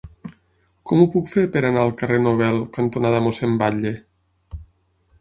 Com 0.91 1.01
ho 1.03 1.07
puc 1.15 1.29
fer 1.33 1.43
per 1.57 1.63
anar 1.69 1.83
al 1.83 1.95
carrer 2.01 2.19
Nobel 2.23 2.59
cantonada 2.79 3.23
Mossèn 3.29 3.57
Batlle? 3.63 3.97